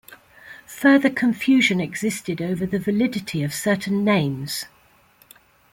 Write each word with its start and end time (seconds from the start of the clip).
Further 0.79 1.11
confusion 1.11 1.79
existed 1.79 2.41
over 2.41 2.65
the 2.65 2.79
validity 2.79 3.43
of 3.43 3.53
certain 3.53 4.03
names. 4.03 4.65